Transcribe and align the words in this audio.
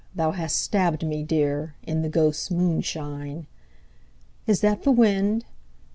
Thou 0.15 0.31
hast 0.31 0.59
stabbed 0.59 1.05
me 1.05 1.21
dear. 1.21 1.75
In 1.83 2.01
the 2.01 2.09
ghosts' 2.09 2.49
moonshine. 2.49 3.45
Is 4.47 4.61
that 4.61 4.81
the 4.81 4.89
wind 4.91 5.45